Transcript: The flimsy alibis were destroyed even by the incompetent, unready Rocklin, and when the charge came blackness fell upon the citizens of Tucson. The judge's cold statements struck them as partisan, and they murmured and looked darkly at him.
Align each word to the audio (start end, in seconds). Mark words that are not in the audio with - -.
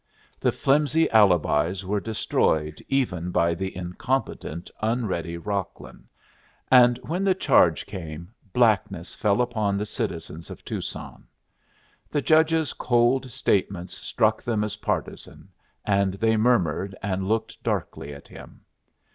The 0.39 0.51
flimsy 0.51 1.07
alibis 1.11 1.83
were 1.85 1.99
destroyed 1.99 2.83
even 2.89 3.29
by 3.29 3.53
the 3.53 3.75
incompetent, 3.77 4.71
unready 4.81 5.37
Rocklin, 5.37 6.05
and 6.71 6.97
when 7.03 7.23
the 7.23 7.35
charge 7.35 7.85
came 7.85 8.33
blackness 8.51 9.13
fell 9.13 9.43
upon 9.43 9.77
the 9.77 9.85
citizens 9.85 10.49
of 10.49 10.65
Tucson. 10.65 11.27
The 12.09 12.23
judge's 12.23 12.73
cold 12.73 13.29
statements 13.31 13.93
struck 13.95 14.41
them 14.41 14.63
as 14.63 14.77
partisan, 14.77 15.49
and 15.85 16.15
they 16.15 16.35
murmured 16.35 16.95
and 17.03 17.27
looked 17.27 17.61
darkly 17.61 18.11
at 18.11 18.27
him. 18.27 18.61